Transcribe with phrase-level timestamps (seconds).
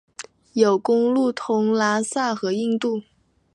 [0.53, 3.03] 有公路通拉萨和印度。